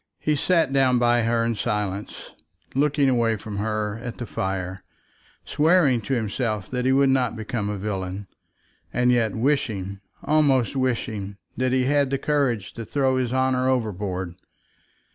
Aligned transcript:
He 0.17 0.35
sat 0.35 0.73
down 0.73 0.97
by 0.97 1.21
her 1.21 1.45
in 1.45 1.53
silence, 1.55 2.31
looking 2.73 3.07
away 3.07 3.35
from 3.35 3.57
her 3.57 3.99
at 4.01 4.17
the 4.17 4.25
fire, 4.25 4.83
swearing 5.45 6.01
to 6.01 6.15
himself 6.15 6.67
that 6.71 6.85
he 6.85 6.91
would 6.91 7.09
not 7.09 7.35
become 7.35 7.69
a 7.69 7.77
villain, 7.77 8.25
and 8.91 9.11
yet 9.11 9.35
wishing, 9.35 10.01
almost 10.23 10.75
wishing, 10.75 11.37
that 11.55 11.71
he 11.71 11.83
had 11.85 12.09
the 12.09 12.17
courage 12.17 12.73
to 12.73 12.83
throw 12.83 13.17
his 13.17 13.31
honour 13.31 13.69
overboard. 13.69 14.33